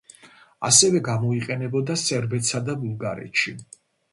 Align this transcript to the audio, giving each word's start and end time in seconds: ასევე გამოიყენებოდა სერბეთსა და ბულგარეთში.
ასევე 0.69 1.01
გამოიყენებოდა 1.09 1.99
სერბეთსა 2.05 2.65
და 2.71 2.77
ბულგარეთში. 2.85 3.55